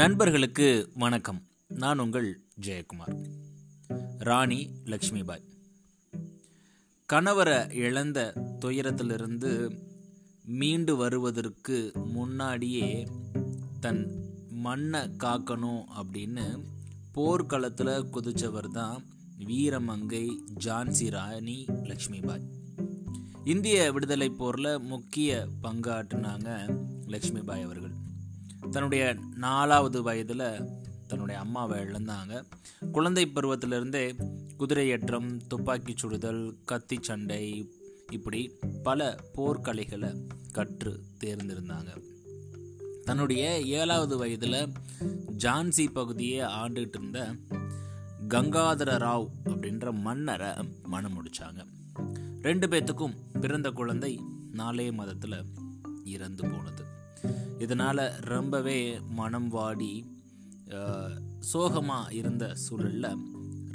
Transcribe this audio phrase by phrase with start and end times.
[0.00, 1.42] நண்பர்களுக்கு வணக்கம்.
[1.68, 3.24] நான் உங்கள் ஜெயக்குமார்.
[4.18, 5.42] ராணி லக்ஷ்மிபாய்.
[7.12, 9.80] கணவரை இழந்த துயரத்திலிருந்து
[10.44, 13.08] மீண்டு வருவதற்கு முன்னாடியே
[13.80, 16.64] தன் மண்ணை காக்கணும் அப்படின்னு
[17.12, 19.04] போர்க்களத்தில் குதிச்சவர் தான்
[19.38, 20.28] வீரமங்கை
[20.64, 22.46] ஜான்சி ராணி லக்ஷ்மிபாய்.
[23.44, 28.08] இந்திய விடுதலை போரில் முக்கிய பங்காற்றினாங்க லக்ஷ்மிபாய் அவர்கள்.
[28.70, 30.60] தன்னுடைய நாலாவது வயதில்
[31.06, 32.44] தன்னுடைய அம்மாவை இழந்தாங்க.
[32.92, 34.14] குழந்தை பருவத்திலிருந்தே
[34.58, 37.72] குதிரையேற்றம் துப்பாக்கி சுடுதல் கத்தி சண்டை
[38.10, 42.02] இப்படி பல போர்க்கலைகளை கற்று தேர்ந்திருந்தாங்க.
[43.04, 44.72] தன்னுடைய ஏழாவது வயதில்
[45.38, 47.34] ஜான்சி பகுதியை ஆண்டுகிட்டு இருந்த
[48.28, 50.48] கங்காதர ராவ் அப்படின்ற மன்னரை
[50.82, 51.66] மனம் முடிச்சாங்க.
[52.42, 54.20] ரெண்டு பேத்துக்கும் பிறந்த குழந்தை
[54.52, 55.44] நாலே மதத்தில்
[56.04, 56.98] இறந்து போனது.
[57.58, 60.18] இதனால் ரொம்பவே மனம் வாடி
[61.38, 63.16] சோகமாக இருந்த சூழலில்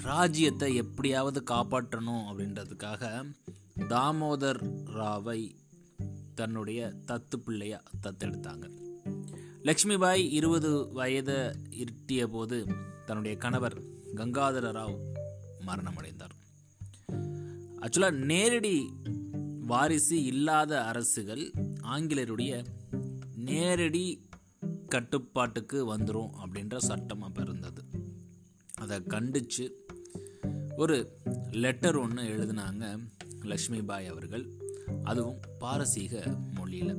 [0.03, 3.33] ராஜ்யத்தை எப்படியாவது காப்பாற்றணும் அப்படின்றதுக்காக
[3.89, 5.55] தாமோதர் ராவை
[6.35, 8.65] தன்னுடைய தத்து பிள்ளையா தத்தெடுத்தாங்க.
[9.63, 11.35] லக்ஷ்மிபாய் இருபது வயதை
[11.69, 12.67] இருட்டிய போது
[13.05, 13.77] தன்னுடைய கணவர்
[14.15, 14.97] கங்காதர ராவ்
[15.67, 16.35] மரணமடைந்தார்.
[17.81, 18.93] ஆக்சுவலாக நேரடி
[19.67, 22.65] வாரிசு இல்லாத அரசுகள் ஆங்கிலேயருடைய
[23.45, 24.27] நேரடி
[24.87, 27.83] கட்டுப்பாட்டுக்கு வந்துடும் அப்படின்ற சட்டம் அப்போ இருந்தது.
[28.77, 29.85] அதை கண்டித்து
[30.77, 31.17] ஒரு
[31.51, 33.07] லெட்டர் ஒன்று எழுதினாங்க
[33.41, 34.45] லக்ஷ்மிபாய் அவர்கள்.
[35.03, 36.97] அதுவும் பாரசீக மொழியில்.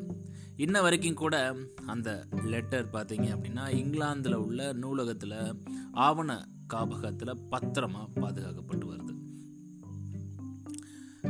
[0.56, 9.14] இன்ன வரைக்கும் கூட அந்த லெட்டர் பார்த்தீங்க அப்படின்னா இங்கிலாந்தில் உள்ள நூலகத்தில் ஆவண காப்பகத்தில் பத்திரமாக பாதுகாக்கப்பட்டு வருது.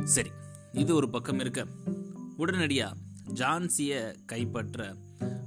[0.03, 0.29] சரி
[0.71, 1.67] இது ஒரு பக்கம் இருக்க.
[2.37, 4.95] உடனடியாக ஜான்சியை கைப்பற்ற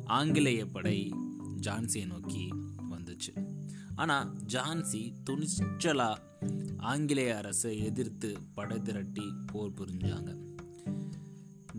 [0.04, 1.14] ஆங்கிலேய படை
[1.60, 2.54] ஜான்சியை நோக்கி
[2.90, 3.46] வந்துச்சு.
[3.94, 6.16] ஆனால் ஜான்சி துணிச்சலா
[6.76, 10.36] ஆங்கிலேய அரசை எதிர்த்து படை திரட்டி போர் புரிஞ்சாங்க.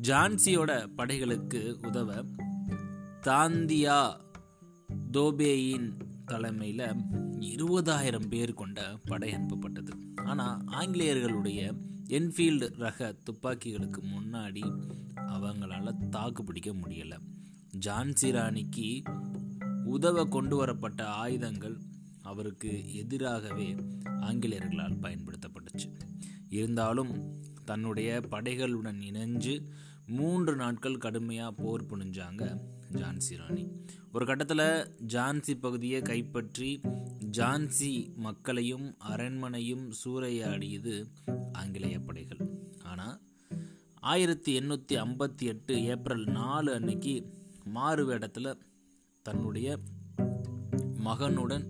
[0.01, 2.23] ஜான்சியோட படைகளுக்கு உதவ
[3.21, 4.17] தாந்தியா
[5.11, 5.93] தோபேயின்
[6.25, 6.95] தலைமையில்
[7.39, 9.91] இருபதாயிரம் பேர் கொண்ட படை அனுப்பப்பட்டது.
[10.15, 11.73] ஆனால் ஆங்கிலேயர்களுடைய
[12.11, 14.83] என்ஃபீல்டு ரக துப்பாக்கிகளுக்கு முன்னாடி
[15.15, 17.19] அவங்களால தாக்கு பிடிக்க முடியலை.
[17.85, 19.01] ஜான்சி ராணிக்கு
[19.85, 21.77] உதவ கொண்டு வரப்பட்ட ஆயுதங்கள்
[22.21, 25.95] அவருக்கு எதிராகவே ஆங்கிலேயர்களால் பயன்படுத்தப்பட்டுச்சு.
[26.49, 29.65] இருந்தாலும் தன்னுடைய படைகளுடன் இணைஞ்சு
[30.17, 32.43] மூன்று நாட்கள் கடுமையாக போர் புனிஞ்சாங்க
[32.91, 33.63] ஜான்சி ராணி.
[34.11, 34.65] ஒரு கட்டத்தில்
[35.13, 36.71] ஜான்சி பகுதியை கைப்பற்றி
[37.37, 40.95] ஜான்சி மக்களையும் அரண்மனையும் சூறையாடியது
[41.53, 42.41] ஆங்கிலேய படைகள்.
[42.83, 43.15] ஆனால்
[44.13, 47.15] ஆயிரத்தி எண்ணூற்றி ஐம்பத்தி எட்டு ஏப்ரல் நாலு அன்னைக்கு
[47.63, 48.59] மாறு வேடத்தில்
[49.25, 49.77] தன்னுடைய
[51.03, 51.67] மகனுடன்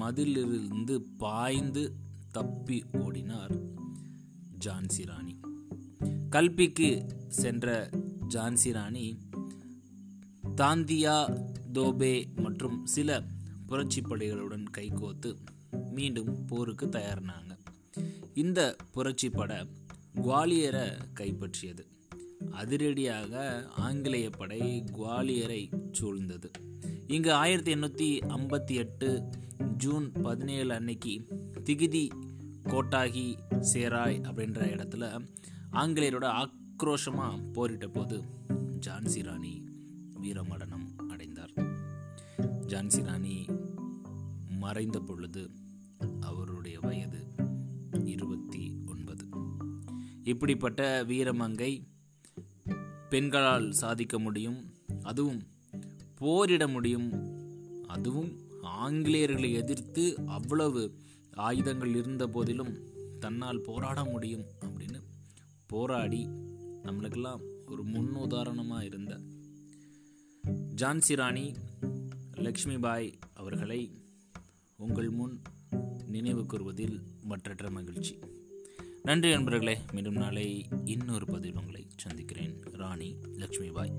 [0.00, 1.84] மதிலிருந்து பாய்ந்து
[2.30, 3.54] தப்பி ஓடினார்
[4.66, 5.34] ஜான்சி ராணி.
[6.30, 6.90] கல்பிக்கு
[7.28, 7.90] சென்ற
[8.28, 9.18] ஜான்சி ராணி
[10.56, 13.22] தாந்தியா தோபே மற்றும் சில
[13.66, 15.36] புரட்சி படைகளுடன் கைகோத்து
[15.90, 17.58] மீண்டும் போருக்கு தயாரினாங்க.
[18.34, 19.66] இந்த புரட்சி பட
[20.14, 21.86] குவாலியரை கைப்பற்றியது.
[22.50, 26.50] அதிரடியாக ஆங்கிலேய படை குவாலியரை சூழ்ந்தது.
[27.06, 29.28] இங்கு ஆயிரத்தி எண்ணூற்றி ஐம்பத்தி எட்டு
[29.76, 31.26] ஜூன் பதினேழு அன்னைக்கு
[31.64, 32.08] திகிதி
[32.64, 33.34] கோட்டாகி
[33.72, 35.28] சேராய் அப்படின்ற இடத்துல
[35.72, 38.22] ஆங்கிலேயரோட ஆக் ஆக்ரோஷமாக போரிட்ட போது
[38.86, 39.64] ஜான்சி ராணி
[40.22, 41.52] வீரமடனம் அடைந்தார்.
[42.66, 43.46] ஜான்சி ராணி
[44.58, 45.50] மறைந்த பொழுது
[46.20, 47.24] அவருடைய வயது
[48.04, 49.26] இருபத்தி ஒன்பது
[50.22, 51.82] இப்படிப்பட்ட வீரமங்கை
[53.08, 54.70] பெண்களால் சாதிக்க முடியும்
[55.02, 55.42] அதுவும்
[56.14, 57.10] போரிட முடியும்
[57.86, 60.94] அதுவும் ஆங்கிலேயர்களை எதிர்த்து அவ்வளவு
[61.30, 62.74] ஆயுதங்கள் இருந்த போதிலும்
[63.18, 65.02] தன்னால் போராட முடியும் அப்படின்னு
[65.66, 66.28] போராடி
[66.84, 69.20] நம்மளுக்கெல்லாம் ஒரு முன் உதாரணமாக இருந்த
[70.76, 71.54] ஜான்சி ராணி
[72.34, 74.02] லக்ஷ்மிபாய் அவர்களை
[74.76, 75.40] உங்கள் முன்
[76.06, 78.18] நினைவு கூறுவதில் மற்றற்ற மகிழ்ச்சி.
[79.02, 82.60] நன்றி நண்பர்களே மீண்டும் நாளை இன்னொரு பதிவில் உங்களை சந்திக்கிறேன்.
[82.62, 83.92] ராணி லக்ஷ்மிபாய்.